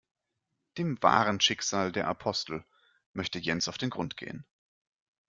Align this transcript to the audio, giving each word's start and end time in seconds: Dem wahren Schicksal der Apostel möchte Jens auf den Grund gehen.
Dem 0.79 0.97
wahren 1.03 1.39
Schicksal 1.39 1.91
der 1.91 2.07
Apostel 2.07 2.65
möchte 3.13 3.37
Jens 3.37 3.67
auf 3.67 3.77
den 3.77 3.91
Grund 3.91 4.17
gehen. 4.17 4.47